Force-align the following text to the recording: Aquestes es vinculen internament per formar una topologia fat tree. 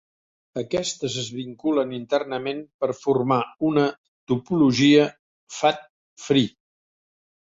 Aquestes 0.59 1.17
es 1.23 1.27
vinculen 1.39 1.91
internament 1.97 2.63
per 2.83 2.89
formar 3.01 3.37
una 3.71 3.85
topologia 4.33 5.05
fat 5.59 5.85
tree. 6.25 6.51